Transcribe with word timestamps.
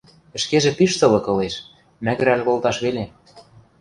Ӹшкежӹ 0.37 0.71
пиш 0.77 0.91
сылык 0.99 1.25
ылеш, 1.31 1.55
мӓгӹрӓл 2.03 2.41
колташ 2.47 2.77
веле. 2.85 3.05